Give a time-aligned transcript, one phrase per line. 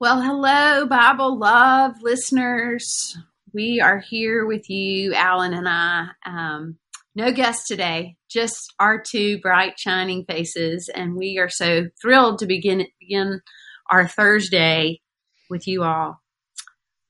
[0.00, 3.18] Well, hello, Bible Love listeners.
[3.52, 6.06] We are here with you, Alan and I.
[6.24, 6.78] Um,
[7.14, 12.46] no guests today, just our two bright, shining faces, and we are so thrilled to
[12.46, 13.42] begin begin
[13.90, 15.02] our Thursday
[15.50, 16.22] with you all.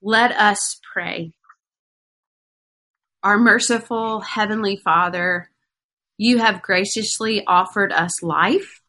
[0.03, 1.33] Let us pray.
[3.23, 5.49] Our merciful Heavenly Father,
[6.19, 8.80] you have graciously offered us life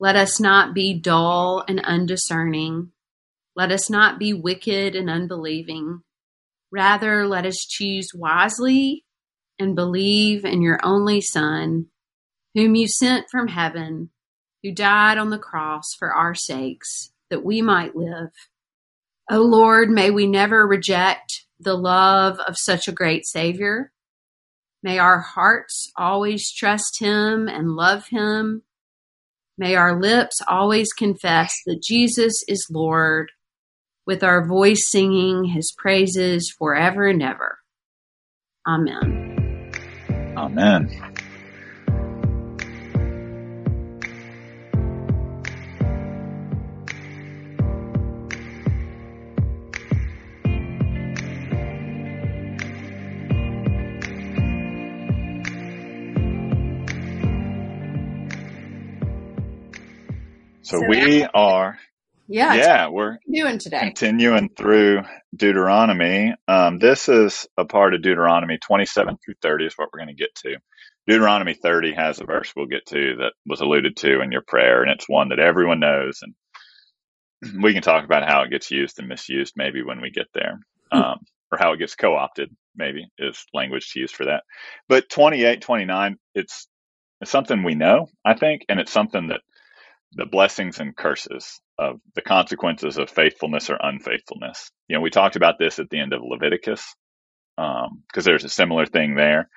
[0.00, 2.90] let us not be dull and undiscerning.
[3.54, 6.00] Let us not be wicked and unbelieving.
[6.72, 9.04] Rather, let us choose wisely
[9.58, 11.88] and believe in your only Son,
[12.54, 14.08] whom you sent from heaven,
[14.62, 18.30] who died on the cross for our sakes, that we might live.
[19.30, 23.92] O oh Lord, may we never reject the love of such a great Savior.
[24.82, 28.62] May our hearts always trust Him and love Him
[29.60, 33.30] May our lips always confess that Jesus is Lord,
[34.06, 37.58] with our voice singing his praises forever and ever.
[38.66, 40.32] Amen.
[40.34, 41.14] Amen.
[60.70, 61.80] So, so we are,
[62.28, 65.02] yeah, yeah, we're doing today continuing through
[65.34, 66.32] Deuteronomy.
[66.46, 70.22] Um, this is a part of Deuteronomy 27 through 30 is what we're going to
[70.22, 70.58] get to.
[71.08, 74.82] Deuteronomy 30 has a verse we'll get to that was alluded to in your prayer,
[74.82, 79.00] and it's one that everyone knows, and we can talk about how it gets used
[79.00, 80.60] and misused maybe when we get there,
[80.92, 81.00] hmm.
[81.00, 81.18] um,
[81.50, 82.48] or how it gets co-opted.
[82.76, 84.44] Maybe is language to use for that.
[84.88, 86.68] But 28, 29, it's
[87.20, 89.40] it's something we know, I think, and it's something that
[90.14, 94.70] the blessings and curses of the consequences of faithfulness or unfaithfulness.
[94.88, 96.94] You know, we talked about this at the end of Leviticus
[97.56, 99.48] because um, there's a similar thing there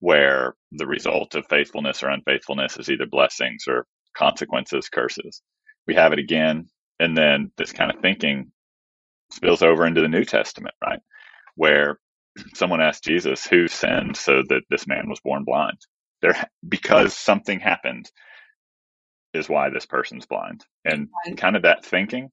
[0.00, 5.42] where the result of faithfulness or unfaithfulness is either blessings or consequences, curses.
[5.86, 6.66] We have it again,
[7.00, 8.52] and then this kind of thinking
[9.32, 11.00] spills over into the New Testament, right?
[11.56, 11.98] Where
[12.54, 15.78] someone asked Jesus, "Who sinned so that this man was born blind?"
[16.22, 16.36] There,
[16.68, 18.10] because something happened
[19.34, 20.64] is why this person's blind.
[20.84, 21.36] And right.
[21.36, 22.30] kind of that thinking,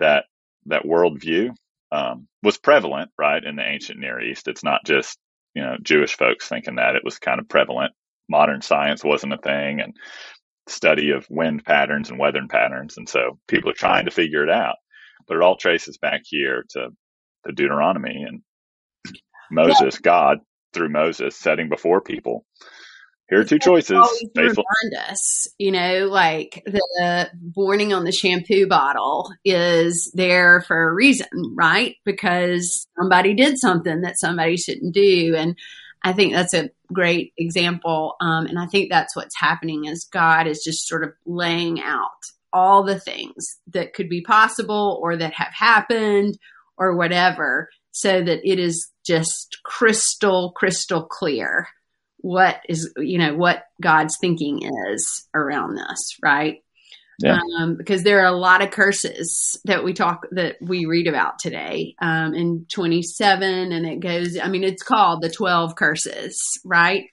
[0.00, 0.24] that
[0.66, 1.50] that worldview
[1.92, 4.48] um, was prevalent, right, in the ancient Near East.
[4.48, 5.18] It's not just
[5.54, 7.92] you know Jewish folks thinking that; it was kind of prevalent.
[8.28, 9.96] Modern science wasn't a thing, and
[10.68, 14.50] study of wind patterns and weather patterns, and so people are trying to figure it
[14.50, 14.76] out.
[15.26, 16.90] But it all traces back here to
[17.44, 18.42] the Deuteronomy and
[19.50, 20.00] Moses, yeah.
[20.02, 20.38] God
[20.72, 22.44] through Moses setting before people
[23.28, 23.96] here are two choices.
[24.36, 30.94] Remind us, you know, like the warning on the shampoo bottle is there for a
[30.94, 31.96] reason, right?
[32.04, 35.56] Because somebody did something that somebody shouldn't do, and
[36.02, 38.14] I think that's a great example.
[38.20, 42.10] Um, and I think that's what's happening is God is just sort of laying out
[42.52, 46.38] all the things that could be possible or that have happened
[46.78, 51.66] or whatever, so that it is just crystal, crystal clear
[52.26, 56.64] what is you know what God's thinking is around this, right?
[57.22, 57.38] Yeah.
[57.58, 61.38] Um, because there are a lot of curses that we talk that we read about
[61.38, 64.36] today um, in 27, and it goes.
[64.36, 67.04] I mean, it's called the 12 curses, right?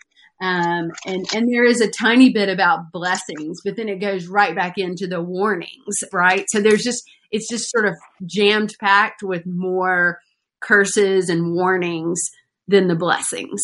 [0.41, 4.56] Um, and and there is a tiny bit about blessings, but then it goes right
[4.56, 6.45] back into the warnings, right?
[6.47, 7.94] So there's just it's just sort of
[8.25, 10.19] jammed packed with more
[10.59, 12.19] curses and warnings
[12.68, 13.62] than the blessings.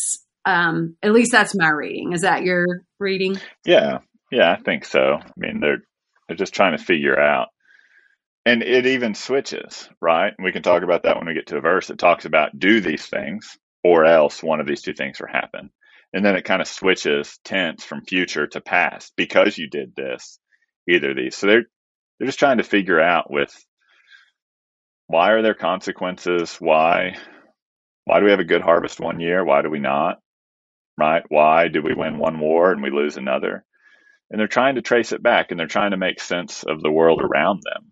[0.50, 2.14] Um, at least that's my reading.
[2.14, 2.66] Is that your
[3.00, 3.38] reading?
[3.66, 4.00] Yeah,
[4.32, 5.20] yeah, I think so.
[5.22, 5.84] I mean, they're
[6.28, 7.50] they're just trying to figure out,
[8.46, 10.34] and it even switches, right?
[10.42, 12.82] We can talk about that when we get to a verse that talks about do
[12.82, 15.70] these things, or else one of these two things will happen,
[16.14, 20.40] and then it kind of switches tense from future to past because you did this,
[20.90, 21.36] either these.
[21.36, 21.66] So they're
[22.18, 23.54] they're just trying to figure out with
[25.08, 26.56] why are there consequences?
[26.60, 27.16] Why
[28.06, 29.46] why do we have a good harvest one year?
[29.46, 30.20] Why do we not?
[31.00, 31.24] Right?
[31.30, 33.66] Why do we win one war and we lose another?
[34.32, 36.92] And they're trying to trace it back and they're trying to make sense of the
[36.92, 37.92] world around them.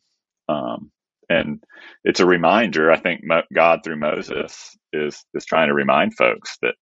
[0.55, 0.91] Um,
[1.29, 1.63] and
[2.03, 3.21] it's a reminder, I think
[3.53, 6.75] God through Moses is, is trying to remind folks that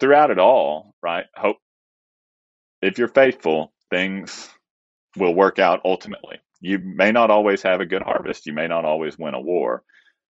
[0.00, 1.26] throughout it all, right?
[1.36, 1.56] Hope
[2.82, 4.48] if you're faithful, things
[5.16, 6.38] will work out ultimately.
[6.60, 8.46] You may not always have a good harvest.
[8.46, 9.82] You may not always win a war,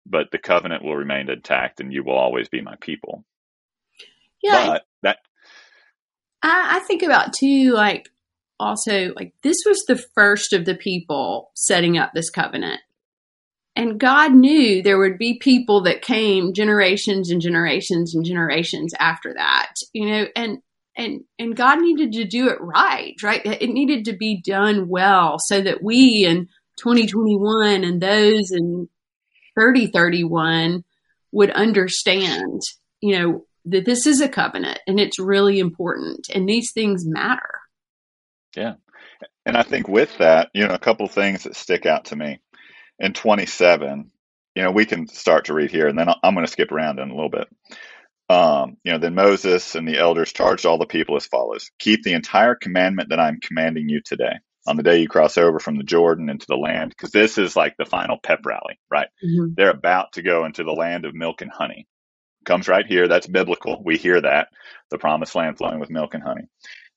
[0.05, 3.25] but the covenant will remain intact and you will always be my people.
[4.41, 4.67] Yeah.
[4.67, 5.17] But that
[6.41, 8.09] I, I think about too, like
[8.59, 12.81] also like this was the first of the people setting up this covenant.
[13.75, 19.33] And God knew there would be people that came generations and generations and generations after
[19.35, 20.57] that, you know, and
[20.97, 23.41] and and God needed to do it right, right?
[23.45, 28.89] It needed to be done well so that we in 2021 and those in
[29.57, 30.83] 3031
[31.31, 32.61] would understand,
[33.01, 37.59] you know, that this is a covenant and it's really important and these things matter.
[38.55, 38.75] Yeah.
[39.45, 42.39] And I think with that, you know, a couple things that stick out to me
[42.99, 44.11] in 27,
[44.55, 46.99] you know, we can start to read here and then I'm going to skip around
[46.99, 47.47] in a little bit.
[48.29, 52.03] Um, you know, then Moses and the elders charged all the people as follows Keep
[52.03, 54.33] the entire commandment that I'm commanding you today
[54.67, 57.55] on the day you cross over from the Jordan into the land, because this is
[57.55, 59.07] like the final pep rally, right?
[59.23, 59.53] Mm-hmm.
[59.55, 61.87] They're about to go into the land of milk and honey.
[62.49, 63.07] Comes right here.
[63.07, 63.81] That's biblical.
[63.85, 64.49] We hear that.
[64.91, 66.43] The promised land flowing with milk and honey.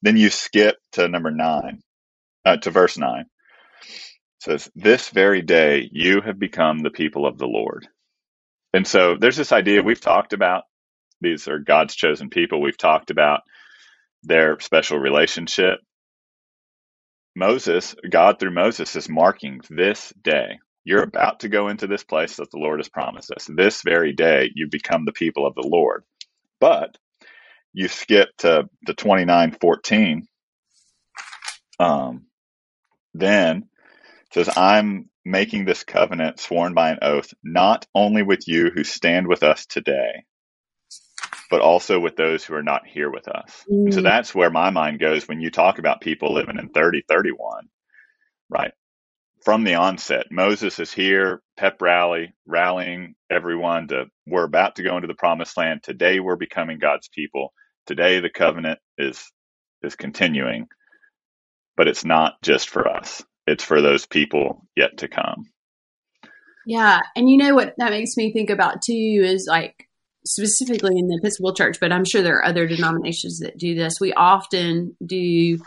[0.02, 1.82] Then you skip to number nine,
[2.46, 3.26] uh, to verse nine.
[4.26, 7.88] It says, This very day you have become the people of the Lord.
[8.74, 10.64] And so there's this idea we've talked about
[11.22, 12.62] these are God's chosen people.
[12.62, 13.42] We've talked about
[14.24, 15.80] their special relationship.
[17.36, 20.58] Moses, God through Moses is marking this day.
[20.84, 23.48] You're about to go into this place that the Lord has promised us.
[23.52, 26.04] This very day, you become the people of the Lord.
[26.60, 26.96] But
[27.72, 30.26] you skip to the 2914.
[31.80, 32.26] Um,
[33.14, 33.68] then
[34.34, 39.28] says, I'm making this covenant sworn by an oath, not only with you who stand
[39.28, 40.24] with us today,
[41.50, 43.64] but also with those who are not here with us.
[43.70, 43.92] Mm.
[43.94, 47.68] So that's where my mind goes when you talk about people living in 30, 31,
[48.50, 48.72] right?
[49.44, 54.96] From the onset, Moses is here, pep rally, rallying everyone to, we're about to go
[54.96, 55.82] into the promised land.
[55.82, 57.52] Today we're becoming God's people.
[57.86, 59.30] Today the covenant is,
[59.82, 60.68] is continuing,
[61.76, 63.24] but it's not just for us.
[63.46, 65.46] It's for those people yet to come.
[66.64, 67.00] Yeah.
[67.16, 68.92] And you know what that makes me think about too
[69.24, 69.88] is like,
[70.24, 73.94] specifically in the Episcopal Church, but I'm sure there are other denominations that do this.
[74.00, 75.58] We often do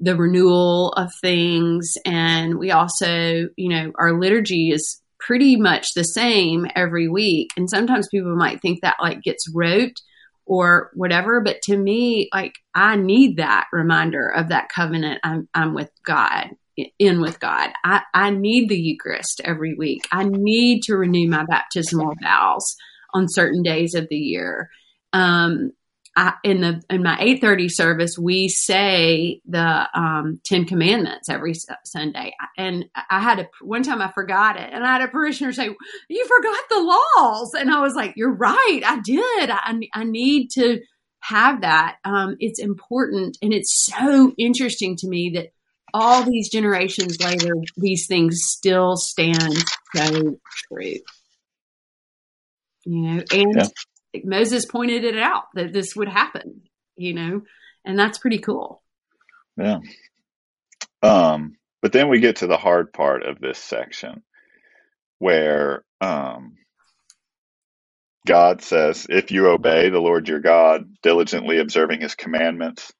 [0.00, 6.02] the renewal of things, and we also, you know, our liturgy is pretty much the
[6.02, 7.50] same every week.
[7.56, 10.00] And sometimes people might think that like gets rote
[10.46, 15.74] or whatever, but to me, like I need that reminder of that covenant I'm, I'm
[15.74, 16.50] with God
[16.98, 17.70] in with God.
[17.84, 20.06] I, I need the Eucharist every week.
[20.12, 22.76] I need to renew my baptismal vows
[23.12, 24.70] on certain days of the year.
[25.12, 25.72] Um,
[26.16, 31.54] I, in the in my eight thirty service, we say the um, Ten Commandments every
[31.84, 35.52] Sunday, and I had a one time I forgot it, and I had a parishioner
[35.52, 35.68] say,
[36.08, 39.50] "You forgot the laws," and I was like, "You're right, I did.
[39.50, 40.80] I, I need to
[41.20, 41.96] have that.
[42.04, 45.52] Um, it's important, and it's so interesting to me that
[45.94, 49.54] all these generations later, these things still stand
[49.94, 50.96] so true."
[52.84, 53.66] you know, and yeah.
[54.24, 56.62] Moses pointed it out that this would happen,
[56.96, 57.42] you know,
[57.84, 58.82] and that's pretty cool.
[59.56, 59.78] Yeah.
[61.02, 64.22] Um, but then we get to the hard part of this section
[65.18, 66.56] where um,
[68.26, 72.92] God says, If you obey the Lord your God, diligently observing his commandments,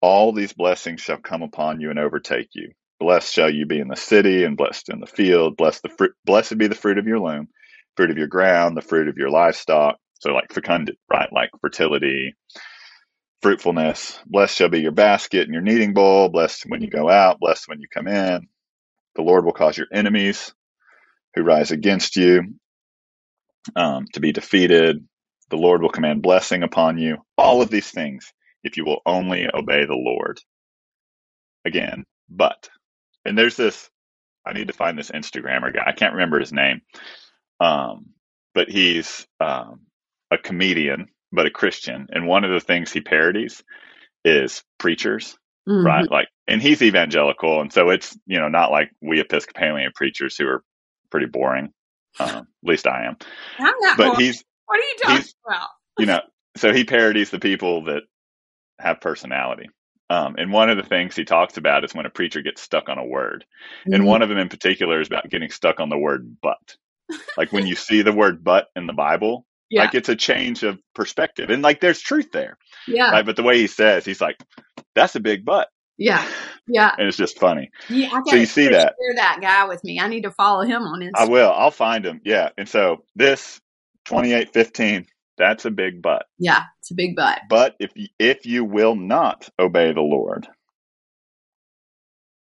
[0.00, 2.72] all these blessings shall come upon you and overtake you.
[2.98, 5.56] Blessed shall you be in the city and blessed in the field.
[5.56, 7.48] Blessed, the fruit, blessed be the fruit of your loom
[7.96, 9.98] fruit of your ground, the fruit of your livestock.
[10.22, 11.32] So like fecundity, right?
[11.32, 12.36] Like fertility,
[13.42, 14.20] fruitfulness.
[14.26, 16.28] Blessed shall be your basket and your kneading bowl.
[16.30, 17.40] Blessed when you go out.
[17.40, 18.48] Blessed when you come in.
[19.16, 20.54] The Lord will cause your enemies
[21.34, 22.44] who rise against you
[23.76, 25.06] um, to be defeated.
[25.50, 27.18] The Lord will command blessing upon you.
[27.38, 28.32] All of these things,
[28.64, 30.40] if you will only obey the Lord.
[31.66, 32.70] Again, but,
[33.24, 33.90] and there's this,
[34.46, 35.84] I need to find this Instagrammer guy.
[35.86, 36.82] I can't remember his name,
[37.60, 38.06] um,
[38.54, 39.80] but he's um,
[40.32, 42.06] a comedian, but a Christian.
[42.10, 43.62] And one of the things he parodies
[44.24, 45.36] is preachers,
[45.68, 45.86] mm-hmm.
[45.86, 46.10] right?
[46.10, 47.60] Like, and he's evangelical.
[47.60, 50.62] And so it's, you know, not like we Episcopalian preachers who are
[51.10, 51.72] pretty boring.
[52.18, 53.16] Um, at least I am.
[53.58, 54.20] I'm not but boring.
[54.20, 55.68] he's, what are you talking about?
[55.98, 56.20] you know,
[56.56, 58.02] so he parodies the people that
[58.78, 59.68] have personality.
[60.10, 62.90] Um, and one of the things he talks about is when a preacher gets stuck
[62.90, 63.44] on a word.
[63.80, 63.94] Mm-hmm.
[63.94, 66.76] And one of them in particular is about getting stuck on the word but
[67.36, 69.82] like when you see the word but in the Bible, yeah.
[69.82, 71.50] like it's a change of perspective.
[71.50, 72.58] And like there's truth there.
[72.86, 73.10] Yeah.
[73.10, 73.24] Right.
[73.24, 74.36] But the way he says, he's like,
[74.94, 75.68] that's a big but.
[75.96, 76.26] Yeah.
[76.66, 76.94] Yeah.
[76.96, 77.70] And it's just funny.
[77.88, 78.10] Yeah.
[78.12, 78.94] I so you see that.
[79.00, 79.98] Share that guy with me.
[79.98, 81.10] I need to follow him on Instagram.
[81.16, 81.50] I will.
[81.50, 82.20] I'll find him.
[82.24, 82.50] Yeah.
[82.58, 83.60] And so this
[84.04, 85.06] 2815,
[85.38, 86.26] that's a big but.
[86.38, 86.64] Yeah.
[86.80, 87.40] It's a big but.
[87.48, 90.48] But if, you, if you will not obey the Lord,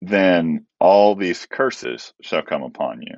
[0.02, 3.16] then all these curses shall come upon you.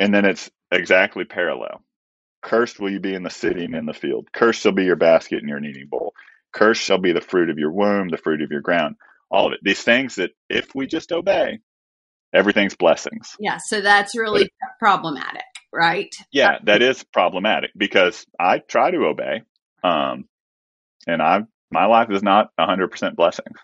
[0.00, 1.82] And then it's exactly parallel.
[2.46, 4.28] Cursed will you be in the city and in the field.
[4.32, 6.14] Cursed shall be your basket and your kneading bowl.
[6.52, 8.94] Cursed shall be the fruit of your womb, the fruit of your ground.
[9.32, 9.58] All of it.
[9.64, 11.58] These things that if we just obey,
[12.32, 13.34] everything's blessings.
[13.40, 13.58] Yeah.
[13.58, 16.14] So that's really but, problematic, right?
[16.30, 19.42] Yeah, that is problematic because I try to obey.
[19.82, 20.28] Um,
[21.08, 21.40] and I
[21.72, 23.58] my life is not 100% blessings.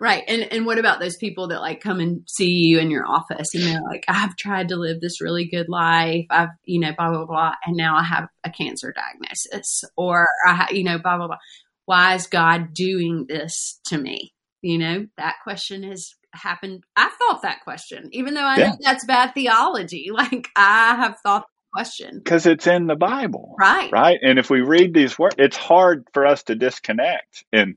[0.00, 0.22] Right.
[0.28, 3.48] And and what about those people that like come and see you in your office
[3.54, 6.26] and they're like, I've tried to live this really good life.
[6.30, 7.52] I've, you know, blah, blah, blah.
[7.66, 11.38] And now I have a cancer diagnosis or I, you know, blah, blah, blah.
[11.86, 14.32] Why is God doing this to me?
[14.62, 16.84] You know, that question has happened.
[16.96, 18.68] I've thought that question, even though I yeah.
[18.68, 20.10] know that's bad theology.
[20.18, 23.90] Like I have thought the question because it's in the Bible, right?
[23.90, 24.18] Right.
[24.22, 27.44] And if we read these words, it's hard for us to disconnect.
[27.52, 27.76] And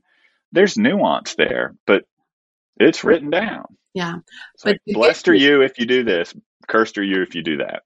[0.52, 2.04] there's nuance there, but
[2.82, 3.64] it's written down.
[3.94, 4.16] Yeah.
[4.54, 6.34] It's but like, blessed are you if you do this,
[6.68, 7.82] cursed are you if you do that.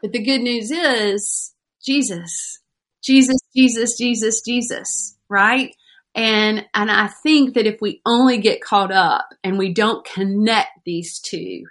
[0.00, 2.60] But the good news is Jesus.
[3.02, 5.74] Jesus, Jesus, Jesus, Jesus, right?
[6.14, 10.70] And and I think that if we only get caught up and we don't connect
[10.84, 11.64] these two,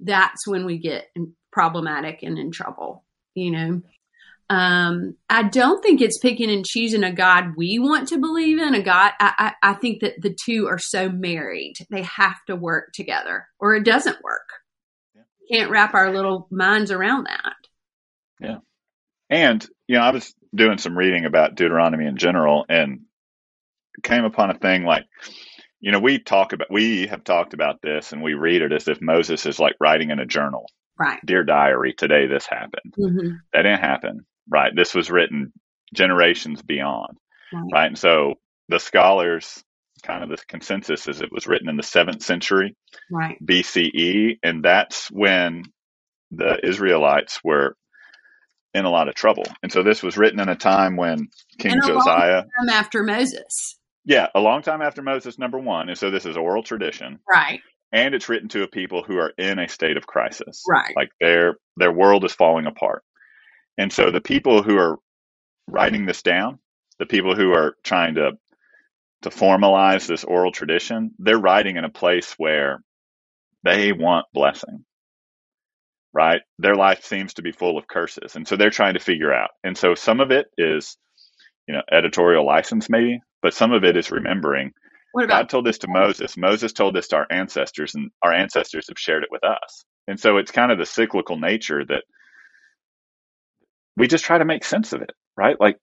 [0.00, 1.08] that's when we get
[1.52, 3.82] problematic and in trouble, you know.
[4.50, 8.74] Um, I don't think it's picking and choosing a God we want to believe in.
[8.74, 12.56] A God, I, I, I, think that the two are so married; they have to
[12.56, 14.48] work together, or it doesn't work.
[15.14, 15.22] Yeah.
[15.52, 17.54] Can't wrap our little minds around that.
[18.40, 18.56] Yeah,
[19.30, 23.02] and you know, I was doing some reading about Deuteronomy in general, and
[24.02, 25.04] came upon a thing like,
[25.78, 28.88] you know, we talk about, we have talked about this, and we read it as
[28.88, 30.66] if Moses is like writing in a journal.
[30.98, 31.20] Right.
[31.24, 32.94] Dear diary, today this happened.
[32.98, 33.28] Mm-hmm.
[33.52, 34.72] That didn't happen right?
[34.74, 35.52] This was written
[35.94, 37.16] generations beyond,
[37.52, 37.64] right?
[37.72, 37.86] right?
[37.86, 38.34] And so
[38.68, 39.62] the scholars
[40.02, 42.74] kind of the consensus is it was written in the seventh century
[43.10, 43.36] right.
[43.44, 45.64] BCE, and that's when
[46.30, 47.76] the Israelites were
[48.72, 49.44] in a lot of trouble.
[49.62, 51.28] And so this was written in a time when
[51.58, 53.76] King Josiah after Moses.
[54.04, 55.88] Yeah, a long time after Moses, number one.
[55.88, 57.18] And so this is oral tradition.
[57.30, 57.60] Right.
[57.92, 60.62] And it's written to a people who are in a state of crisis.
[60.68, 60.94] Right.
[60.96, 63.02] Like their their world is falling apart.
[63.78, 64.98] And so the people who are
[65.66, 66.58] writing this down,
[66.98, 68.32] the people who are trying to
[69.22, 72.80] to formalize this oral tradition, they're writing in a place where
[73.62, 74.84] they want blessing.
[76.12, 76.40] Right?
[76.58, 78.34] Their life seems to be full of curses.
[78.34, 79.50] And so they're trying to figure out.
[79.62, 80.96] And so some of it is,
[81.68, 84.72] you know, editorial license maybe, but some of it is remembering
[85.12, 86.36] what about- God told this to Moses.
[86.36, 89.84] Moses told this to our ancestors, and our ancestors have shared it with us.
[90.08, 92.04] And so it's kind of the cyclical nature that
[93.96, 95.60] we just try to make sense of it, right?
[95.60, 95.76] Like,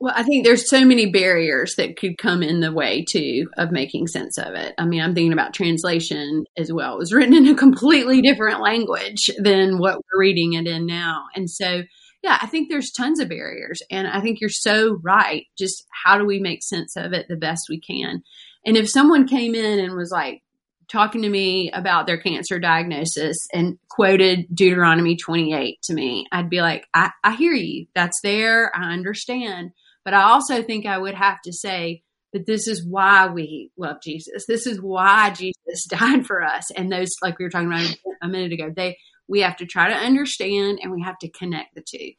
[0.00, 3.70] well, I think there's so many barriers that could come in the way too of
[3.70, 4.74] making sense of it.
[4.78, 6.94] I mean, I'm thinking about translation as well.
[6.94, 11.24] It was written in a completely different language than what we're reading it in now.
[11.34, 11.82] And so,
[12.22, 13.82] yeah, I think there's tons of barriers.
[13.90, 15.44] And I think you're so right.
[15.58, 18.22] Just how do we make sense of it the best we can?
[18.64, 20.42] And if someone came in and was like,
[20.90, 26.60] talking to me about their cancer diagnosis and quoted Deuteronomy 28 to me, I'd be
[26.60, 27.86] like, I, I hear you.
[27.94, 28.74] That's there.
[28.76, 29.70] I understand.
[30.04, 33.96] But I also think I would have to say, that this is why we love
[34.02, 34.46] Jesus.
[34.46, 36.70] This is why Jesus died for us.
[36.70, 39.88] And those, like we were talking about a minute ago, they we have to try
[39.88, 42.10] to understand and we have to connect the two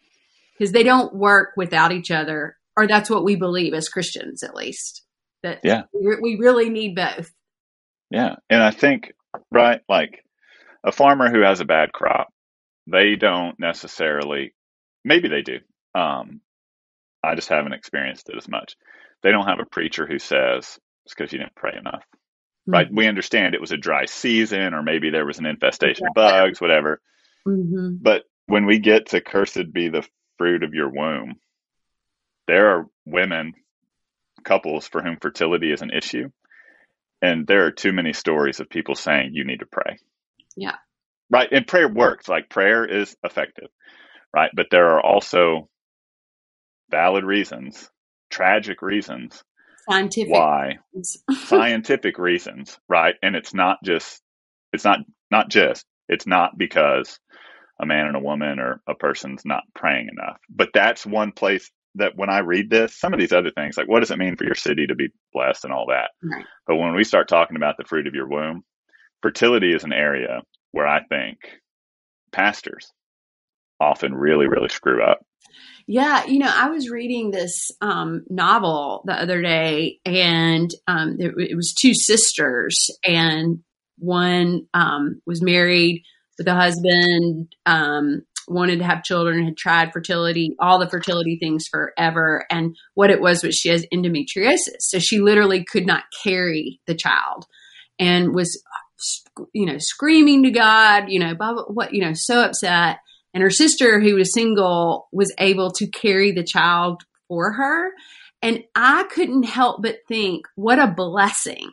[0.58, 4.56] because they don't work without each other, or that's what we believe as Christians, at
[4.56, 5.04] least.
[5.44, 7.32] That yeah, we, we really need both.
[8.12, 8.36] Yeah.
[8.50, 9.14] And I think,
[9.50, 10.24] right, like
[10.84, 12.28] a farmer who has a bad crop,
[12.86, 14.54] they don't necessarily,
[15.04, 15.60] maybe they do.
[15.96, 16.42] Um,
[17.24, 18.76] I just haven't experienced it as much.
[19.24, 22.04] They don't have a preacher who says it's because you didn't pray enough.
[22.04, 22.72] Mm-hmm.
[22.72, 22.88] Right.
[22.92, 26.60] We understand it was a dry season, or maybe there was an infestation of bugs,
[26.60, 27.00] whatever.
[27.48, 27.98] Mm-hmm.
[28.02, 30.06] But when we get to cursed be the
[30.38, 31.36] fruit of your womb,
[32.48, 33.54] there are women,
[34.44, 36.30] couples for whom fertility is an issue
[37.22, 39.98] and there are too many stories of people saying you need to pray.
[40.56, 40.76] Yeah.
[41.30, 41.50] Right.
[41.52, 42.28] And prayer works.
[42.28, 43.70] Like prayer is effective.
[44.36, 44.52] Right.
[44.56, 45.70] But there are also
[46.90, 47.90] valid reasons,
[48.30, 49.44] tragic reasons.
[49.90, 50.78] Scientific why
[51.46, 53.16] scientific reasons, right?
[53.24, 54.22] And it's not just
[54.74, 55.00] it's not
[55.32, 57.20] not just it's not because
[57.82, 60.38] a man and a woman or a person's not praying enough.
[60.50, 63.88] But that's one place that when I read this, some of these other things, like
[63.88, 66.12] what does it mean for your city to be blessed and all that?
[66.24, 66.46] Right.
[66.68, 68.64] But when we start talking about the fruit of your womb,
[69.22, 71.38] fertility is an area where I think
[72.32, 72.92] pastors
[73.80, 75.26] often really, really screw up.
[75.88, 81.34] Yeah, you know, I was reading this um, novel the other day, and um, it,
[81.38, 83.60] it was two sisters, and
[83.98, 86.04] one um, was married
[86.38, 88.22] with a husband, um,
[88.52, 92.46] wanted to have children, had tried fertility, all the fertility things forever.
[92.50, 94.80] And what it was was she has endometriosis.
[94.80, 97.46] So she literally could not carry the child
[98.00, 98.62] and was,
[99.54, 102.98] you know, screaming to God, you know, blah, blah, what, you know, so upset.
[103.34, 107.92] And her sister, who was single, was able to carry the child for her.
[108.42, 111.70] And I couldn't help but think, what a blessing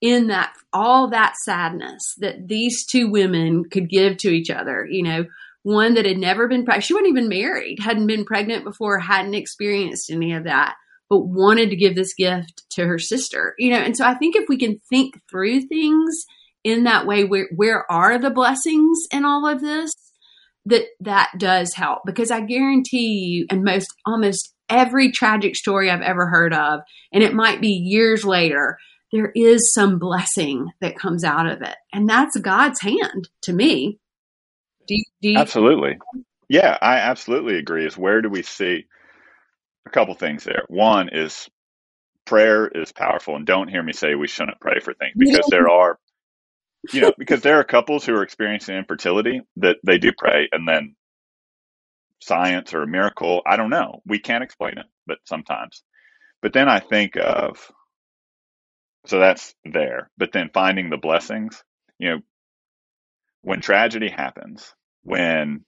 [0.00, 5.02] in that all that sadness that these two women could give to each other you
[5.02, 5.24] know
[5.68, 9.34] one that had never been pregnant she wasn't even married hadn't been pregnant before hadn't
[9.34, 10.74] experienced any of that
[11.10, 14.36] but wanted to give this gift to her sister you know and so i think
[14.36, 16.24] if we can think through things
[16.64, 19.92] in that way where where are the blessings in all of this
[20.64, 26.02] that that does help because i guarantee you and most almost every tragic story i've
[26.02, 26.80] ever heard of
[27.12, 28.78] and it might be years later
[29.12, 31.76] there is some blessing that comes out of it.
[31.92, 33.98] And that's God's hand to me.
[34.88, 35.98] Do you, do you- absolutely.
[36.48, 37.86] Yeah, I absolutely agree.
[37.86, 38.86] Is where do we see
[39.86, 40.64] a couple things there?
[40.68, 41.48] One is
[42.26, 45.68] prayer is powerful, and don't hear me say we shouldn't pray for things because there
[45.68, 45.98] are,
[46.92, 50.68] you know, because there are couples who are experiencing infertility that they do pray, and
[50.68, 50.96] then
[52.20, 54.02] science or a miracle, I don't know.
[54.06, 55.82] We can't explain it, but sometimes.
[56.42, 57.70] But then I think of
[59.06, 60.10] so that's there.
[60.18, 61.62] But then finding the blessings,
[61.98, 62.18] you know,
[63.42, 64.74] when tragedy happens,
[65.08, 65.64] when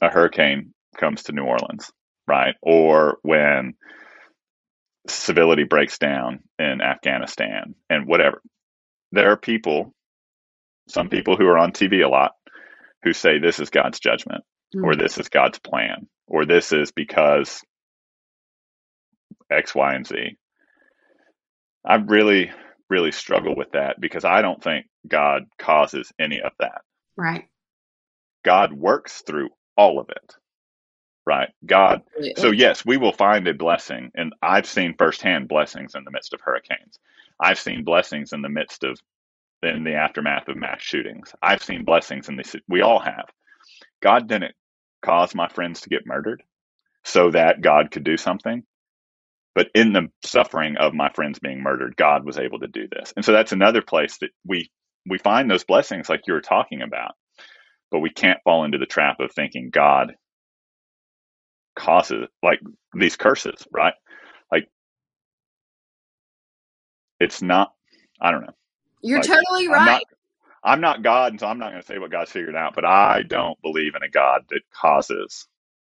[0.00, 1.90] a hurricane comes to New Orleans,
[2.26, 2.54] right?
[2.62, 3.74] Or when
[5.06, 8.42] civility breaks down in Afghanistan and whatever.
[9.12, 9.94] There are people,
[10.88, 12.32] some people who are on TV a lot,
[13.02, 14.84] who say this is God's judgment mm.
[14.84, 17.62] or this is God's plan or this is because
[19.50, 20.36] X, Y, and Z.
[21.86, 22.50] I really,
[22.90, 26.82] really struggle with that because I don't think God causes any of that.
[27.16, 27.46] Right.
[28.44, 30.34] God works through all of it.
[31.26, 31.50] Right.
[31.66, 32.02] God.
[32.36, 34.10] So, yes, we will find a blessing.
[34.14, 36.98] And I've seen firsthand blessings in the midst of hurricanes.
[37.40, 38.98] I've seen blessings in the midst of,
[39.62, 41.34] in the aftermath of mass shootings.
[41.42, 42.56] I've seen blessings in this.
[42.68, 43.26] We all have.
[44.02, 44.54] God didn't
[45.02, 46.42] cause my friends to get murdered
[47.04, 48.64] so that God could do something.
[49.54, 53.12] But in the suffering of my friends being murdered, God was able to do this.
[53.16, 54.70] And so that's another place that we
[55.06, 57.12] we find those blessings like you were talking about.
[57.90, 60.14] But we can't fall into the trap of thinking God
[61.76, 62.60] causes like
[62.94, 63.94] these curses, right?
[64.52, 64.68] Like
[67.20, 67.72] it's not
[68.20, 68.54] I don't know.
[69.02, 69.78] You're like, totally right.
[69.78, 70.02] I'm not,
[70.64, 72.84] I'm not God, and so I'm not going to say what God's figured out, but
[72.84, 75.46] I don't believe in a God that causes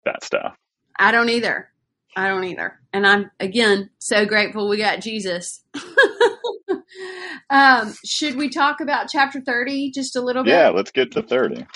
[0.04, 0.56] that stuff.
[0.98, 1.68] I don't either.
[2.16, 2.80] I don't either.
[2.92, 5.64] And I'm again so grateful we got Jesus.
[7.50, 10.52] um, should we talk about chapter 30 just a little bit?
[10.52, 11.66] Yeah, let's get to 30.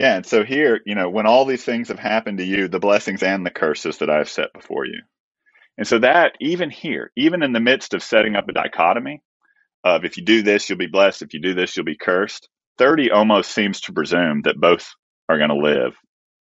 [0.00, 2.78] Yeah, and so here, you know, when all these things have happened to you, the
[2.78, 5.02] blessings and the curses that I have set before you.
[5.76, 9.20] And so that even here, even in the midst of setting up a dichotomy
[9.84, 12.48] of if you do this, you'll be blessed, if you do this, you'll be cursed,
[12.78, 14.88] 30 almost seems to presume that both
[15.28, 15.94] are going to live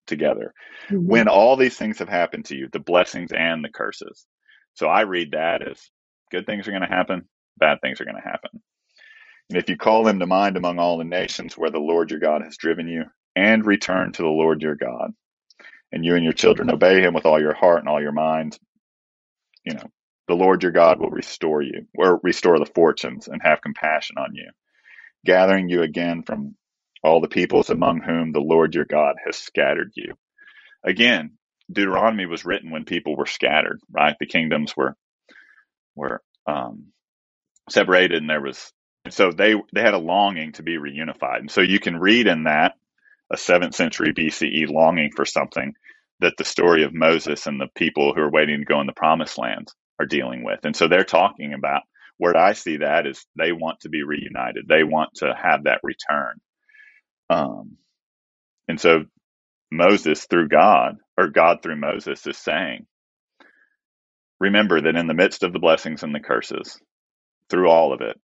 [0.07, 0.53] together
[0.91, 1.07] mm-hmm.
[1.07, 4.27] when all these things have happened to you, the blessings and the curses.
[4.75, 5.81] So I read that as
[6.31, 8.51] good things are going to happen, bad things are going to happen.
[9.49, 12.21] And if you call them to mind among all the nations where the Lord your
[12.21, 13.05] God has driven you,
[13.37, 15.13] and return to the Lord your God,
[15.93, 18.59] and you and your children obey him with all your heart and all your mind,
[19.65, 19.85] you know,
[20.27, 24.35] the Lord your God will restore you, or restore the fortunes and have compassion on
[24.35, 24.51] you,
[25.25, 26.57] gathering you again from
[27.05, 30.15] all the peoples among whom the Lord your God has scattered you.
[30.83, 31.33] Again,
[31.71, 34.17] Deuteronomy was written when people were scattered, right?
[34.19, 34.97] The kingdoms were
[35.95, 36.87] were um,
[37.71, 38.73] separated, and there was
[39.11, 41.41] so they they had a longing to be reunified.
[41.41, 42.75] And so you can read in that
[43.33, 45.75] a seventh century BCE longing for something
[46.21, 48.93] that the story of Moses and the people who are waiting to go in the
[48.95, 49.69] promised land
[50.01, 50.61] are dealing with.
[50.65, 51.83] And so they're talking about
[52.19, 54.67] where I see that is they want to be reunited.
[54.69, 56.41] They want to have that return.
[57.31, 57.77] Um,
[58.69, 59.05] and so
[59.73, 62.87] Moses through God, or God through Moses, is saying,
[64.41, 66.79] remember that in the midst of the blessings and the curses,
[67.51, 68.21] through all of it,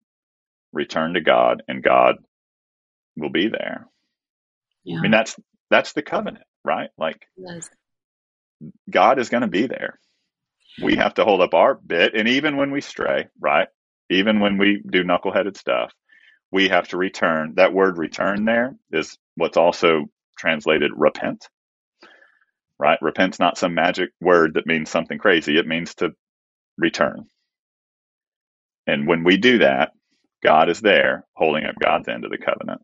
[0.74, 2.18] return to God and God
[3.18, 3.88] will be there.
[4.84, 5.00] Yeah.
[5.00, 5.36] I mean, that's
[5.70, 6.90] that's the covenant, right?
[6.98, 7.70] Like yes.
[8.90, 10.00] God is going to be there.
[10.82, 12.14] We have to hold up our bit.
[12.16, 13.68] And even when we stray, right?
[14.10, 15.92] Even when we do knuckleheaded stuff,
[16.52, 17.54] we have to return.
[17.56, 20.06] That word return there is what's also
[20.38, 21.48] translated repent.
[22.78, 23.00] Right?
[23.02, 25.58] Repent's not some magic word that means something crazy.
[25.58, 26.12] It means to
[26.78, 27.26] return.
[28.88, 29.92] And when we do that,
[30.44, 32.82] God is there holding up God's end of the covenant.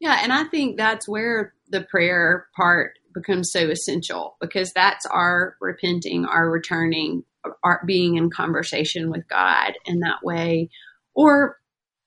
[0.00, 5.56] Yeah, and I think that's where the prayer part becomes so essential because that's our
[5.60, 7.24] repenting, our returning,
[7.62, 10.70] our being in conversation with God in that way.
[11.14, 11.58] Or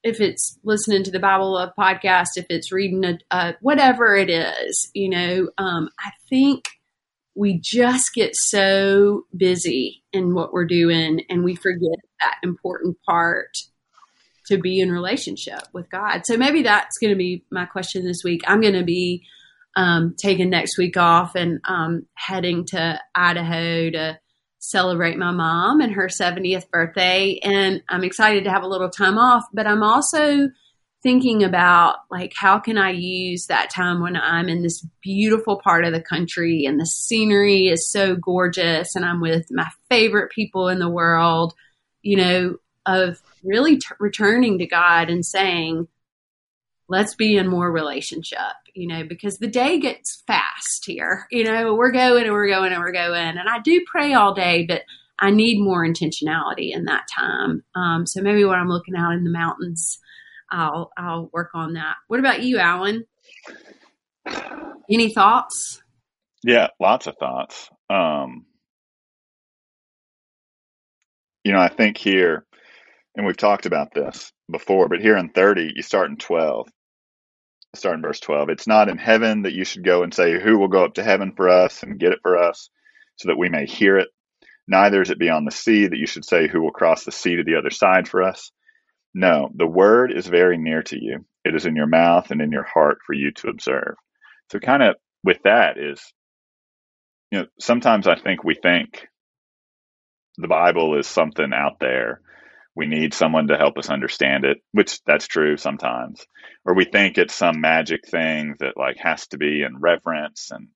[0.03, 4.29] if it's listening to the Bible Love podcast, if it's reading a, a whatever it
[4.29, 6.65] is, you know, um, I think
[7.35, 13.55] we just get so busy in what we're doing and we forget that important part
[14.47, 16.21] to be in relationship with God.
[16.25, 18.41] So maybe that's going to be my question this week.
[18.45, 19.23] I'm going to be
[19.75, 24.19] um, taking next week off and um, heading to Idaho to
[24.59, 27.39] celebrate my mom and her 70th birthday.
[27.43, 30.49] And I'm excited to have a little time off, but I'm also
[31.03, 35.83] thinking about like how can I use that time when I'm in this beautiful part
[35.83, 40.69] of the country and the scenery is so gorgeous and I'm with my favorite people
[40.69, 41.53] in the world,
[42.01, 45.87] you know, of really t- returning to God and saying,
[46.89, 48.39] let's be in more relationship,
[48.73, 51.27] you know, because the day gets fast here.
[51.31, 53.37] You know, we're going and we're going and we're going.
[53.37, 54.83] And I do pray all day, but
[55.19, 57.63] I need more intentionality in that time.
[57.75, 59.99] Um, so maybe when I'm looking out in the mountains,
[60.51, 61.95] I'll I'll work on that.
[62.07, 63.05] What about you, Alan?
[64.89, 65.81] Any thoughts?
[66.43, 67.69] Yeah, lots of thoughts.
[67.89, 68.45] Um,
[71.43, 72.45] you know, I think here,
[73.15, 76.67] and we've talked about this before, but here in 30, you start in 12.
[77.75, 78.49] Start in verse 12.
[78.49, 81.03] It's not in heaven that you should go and say, Who will go up to
[81.03, 82.69] heaven for us and get it for us,
[83.15, 84.09] so that we may hear it?
[84.67, 87.35] Neither is it beyond the sea that you should say, Who will cross the sea
[87.35, 88.51] to the other side for us?
[89.13, 91.25] No, the word is very near to you.
[91.45, 93.95] It is in your mouth and in your heart for you to observe.
[94.51, 96.01] So, kind of with that is,
[97.31, 99.07] you know, sometimes I think we think
[100.37, 102.21] the Bible is something out there.
[102.75, 106.25] We need someone to help us understand it, which that's true sometimes.
[106.65, 110.69] Or we think it's some magic thing that like has to be in reverence and,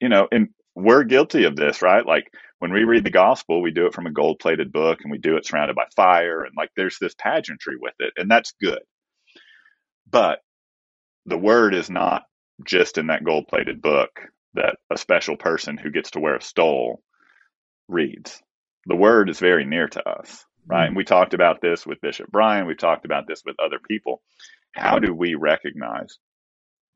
[0.00, 2.06] you know, and we're guilty of this, right?
[2.06, 5.10] Like when we read the gospel, we do it from a gold plated book and
[5.10, 8.54] we do it surrounded by fire and like there's this pageantry with it and that's
[8.60, 8.80] good.
[10.10, 10.40] But
[11.26, 12.24] the word is not
[12.64, 14.10] just in that gold plated book
[14.54, 17.02] that a special person who gets to wear a stole
[17.88, 18.40] reads.
[18.86, 20.82] The word is very near to us, right?
[20.82, 20.86] Mm-hmm.
[20.88, 22.66] And we talked about this with Bishop Brian.
[22.66, 24.22] We've talked about this with other people.
[24.74, 26.18] How do we recognize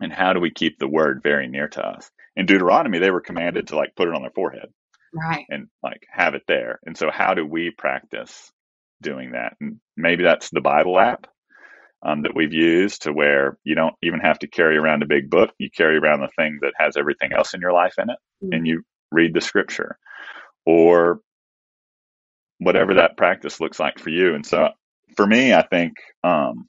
[0.00, 2.10] and how do we keep the word very near to us?
[2.36, 4.70] In Deuteronomy, they were commanded to like put it on their forehead
[5.16, 8.52] right and like have it there and so how do we practice
[9.02, 11.26] doing that and maybe that's the bible app
[12.02, 15.30] um, that we've used to where you don't even have to carry around a big
[15.30, 18.18] book you carry around the thing that has everything else in your life in it
[18.42, 18.52] mm-hmm.
[18.52, 19.98] and you read the scripture
[20.64, 21.20] or
[22.58, 24.68] whatever that practice looks like for you and so
[25.16, 26.68] for me i think um,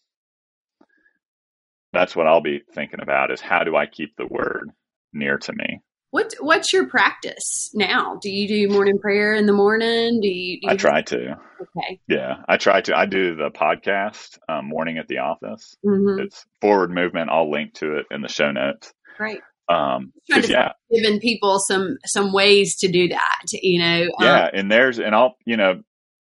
[1.93, 4.69] that's what i'll be thinking about is how do i keep the word
[5.13, 8.17] near to me what What's your practice now?
[8.21, 10.21] Do you do morning prayer in the morning?
[10.21, 10.59] Do you?
[10.61, 11.37] Do you I try to.
[11.61, 11.99] Okay.
[12.07, 12.97] Yeah, I try to.
[12.97, 15.75] I do the podcast um, morning at the office.
[15.85, 16.21] Mm-hmm.
[16.21, 17.29] It's forward movement.
[17.29, 18.93] I'll link to it in the show notes.
[19.19, 19.41] Right.
[19.69, 23.45] Um, yeah, giving people some some ways to do that.
[23.51, 24.01] You know.
[24.03, 25.81] Um, yeah, and there's and I'll you know,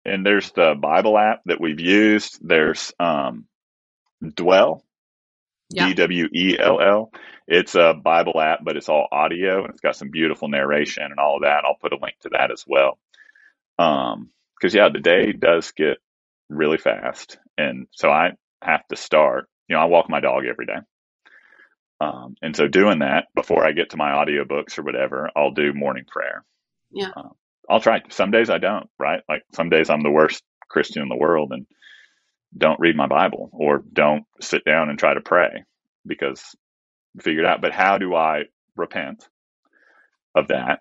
[0.05, 2.39] and there's the Bible app that we've used.
[2.41, 3.45] There's um,
[4.35, 4.83] Dwell
[5.71, 5.87] yeah.
[5.87, 7.11] D W E L L.
[7.47, 11.19] It's a Bible app, but it's all audio and it's got some beautiful narration and
[11.19, 11.63] all of that.
[11.65, 12.97] I'll put a link to that as well.
[13.79, 14.29] Um,
[14.61, 15.97] cause yeah, the day does get
[16.49, 17.39] really fast.
[17.57, 20.79] And so I have to start, you know, I walk my dog every day.
[22.01, 25.71] Um, and so doing that before I get to my audiobooks or whatever, I'll do
[25.71, 26.43] morning prayer.
[26.91, 27.11] Yeah.
[27.15, 27.33] Um,
[27.69, 28.01] I'll try.
[28.09, 29.21] Some days I don't, right?
[29.29, 31.67] Like some days I'm the worst Christian in the world and
[32.57, 35.63] don't read my Bible or don't sit down and try to pray
[36.05, 36.43] because
[37.21, 37.61] figured out.
[37.61, 39.23] But how do I repent
[40.33, 40.79] of that,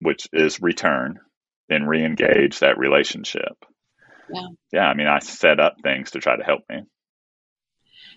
[0.00, 1.20] which is return
[1.68, 3.66] and re-engage that relationship?
[4.32, 4.46] Yeah.
[4.72, 4.86] Yeah.
[4.86, 6.84] I mean, I set up things to try to help me.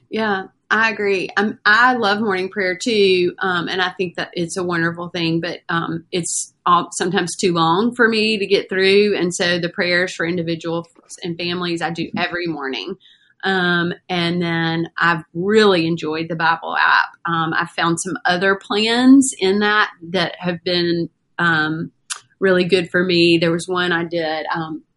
[0.09, 1.29] Yeah, I agree.
[1.37, 5.39] Um, I love morning prayer too, um, and I think that it's a wonderful thing.
[5.39, 9.69] But um, it's all, sometimes too long for me to get through, and so the
[9.69, 10.87] prayers for individuals
[11.23, 12.95] and families I do every morning.
[13.43, 17.09] Um, and then I've really enjoyed the Bible app.
[17.25, 21.91] Um, I found some other plans in that that have been um,
[22.39, 23.37] really good for me.
[23.37, 24.47] There was one I did.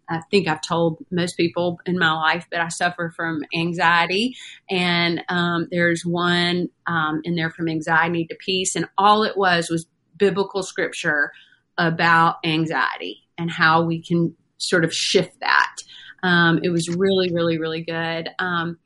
[0.08, 4.36] I think I've told most people in my life that I suffer from anxiety,
[4.70, 9.68] and um, there's one um, in there from anxiety to peace, and all it was
[9.70, 11.32] was biblical scripture
[11.76, 15.76] about anxiety and how we can sort of shift that.
[16.22, 18.28] Um, it was really, really, really good.
[18.38, 18.78] Um,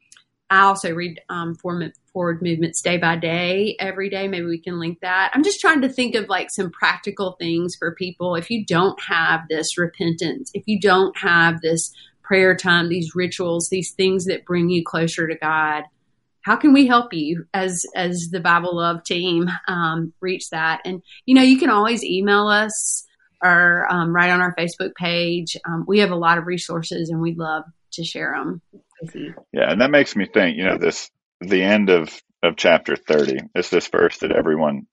[0.53, 4.29] I also read um, Forward Movements Day by Day every day.
[4.29, 5.31] Maybe we can link that.
[5.33, 8.35] I'm just trying to think of like some practical things for people.
[8.35, 11.91] If you don't have this repentance, if you don't have this
[12.23, 15.85] prayer time, these rituals, these things that bring you closer to God,
[16.43, 20.83] how can we help you as as the Bible Love team um, reach that?
[20.85, 23.07] And you know, you can always email us
[23.43, 25.57] or um, right on our Facebook page.
[25.67, 28.61] Um, we have a lot of resources, and we'd love to share them
[29.15, 29.35] you.
[29.53, 30.57] Yeah, and that makes me think.
[30.57, 31.11] You know, this
[31.41, 32.11] the end of
[32.43, 34.87] of chapter thirty is this verse that everyone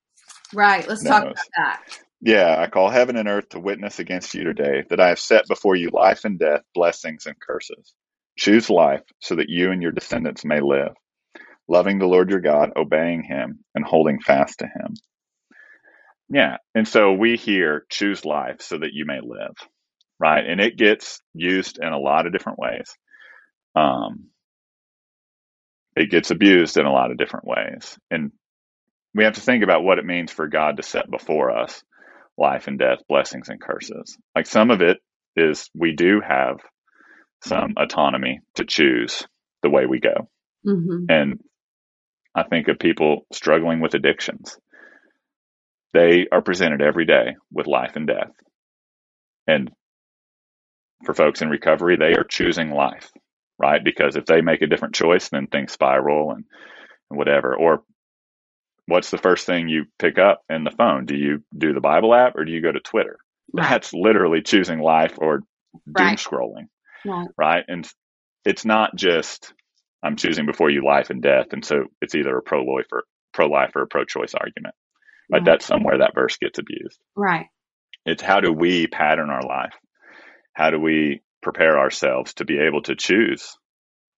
[0.54, 0.88] right.
[0.88, 1.12] Let's knows.
[1.12, 1.84] talk about that.
[2.22, 5.48] Yeah, I call heaven and earth to witness against you today that I have set
[5.48, 7.94] before you life and death, blessings and curses.
[8.38, 10.94] Choose life so that you and your descendants may live,
[11.68, 14.96] loving the Lord your God, obeying him, and holding fast to him.
[16.30, 16.58] Yeah.
[16.76, 19.56] And so we here choose life so that you may live,
[20.20, 20.46] right?
[20.46, 22.96] And it gets used in a lot of different ways.
[23.80, 24.26] Um,
[25.96, 27.98] it gets abused in a lot of different ways.
[28.10, 28.32] And
[29.14, 31.84] we have to think about what it means for God to set before us
[32.38, 34.18] life and death, blessings and curses.
[34.36, 34.98] Like some of it
[35.36, 36.58] is we do have
[37.44, 39.26] some autonomy to choose
[39.62, 40.30] the way we go.
[40.66, 41.06] Mm-hmm.
[41.10, 41.40] And
[42.36, 44.58] I think of people struggling with addictions
[45.94, 48.32] they are presented every day with life and death.
[49.48, 49.72] And
[51.06, 53.12] for folks in recovery, they are choosing life,
[53.60, 53.84] right?
[53.84, 56.46] Because if they make a different choice, then things spiral and,
[57.10, 57.56] and whatever.
[57.56, 57.84] Or
[58.86, 61.06] what's the first thing you pick up in the phone?
[61.06, 63.18] Do you do the Bible app or do you go to Twitter?
[63.54, 63.70] Right.
[63.70, 65.40] That's literally choosing life or
[65.86, 66.18] doom right.
[66.18, 66.68] scrolling,
[67.06, 67.28] right.
[67.38, 67.64] right?
[67.68, 67.88] And
[68.46, 69.54] it's not just
[70.04, 73.04] I'm choosing before you life and death, and so it's either a pro life or
[73.34, 74.76] pro life or a pro choice argument.
[75.30, 77.00] But that's somewhere that verse gets abused.
[77.16, 77.48] Right.
[78.06, 79.74] It's how do we pattern our life?
[80.54, 83.58] How do we prepare ourselves to be able to choose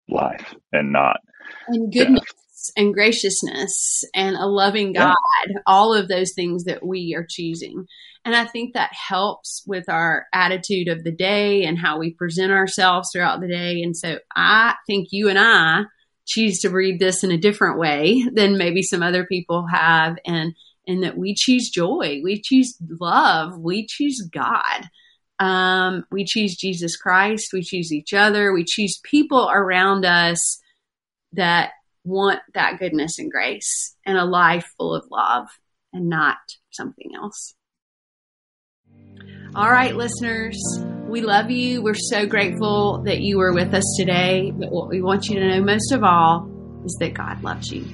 [0.08, 1.20] life and not
[1.68, 2.72] and goodness death.
[2.76, 5.16] and graciousness and a loving God,
[5.48, 5.56] yeah.
[5.66, 7.86] all of those things that we are choosing.
[8.24, 12.52] And I think that helps with our attitude of the day and how we present
[12.52, 13.82] ourselves throughout the day.
[13.82, 15.84] And so I think you and I
[16.26, 20.16] choose to read this in a different way than maybe some other people have.
[20.24, 20.54] And
[20.86, 24.88] and that we choose joy, we choose love, we choose God.
[25.38, 30.60] Um, we choose Jesus Christ, we choose each other, we choose people around us
[31.32, 31.70] that
[32.04, 35.48] want that goodness and grace and a life full of love
[35.92, 36.38] and not
[36.70, 37.54] something else.
[39.54, 40.58] All right, listeners,
[41.06, 41.82] we love you.
[41.82, 44.50] We're so grateful that you were with us today.
[44.50, 46.50] But what we want you to know most of all
[46.86, 47.84] is that God loves you.